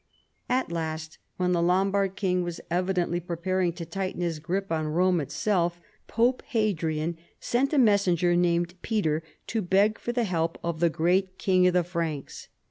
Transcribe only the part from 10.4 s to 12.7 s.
of the great King of the Franks.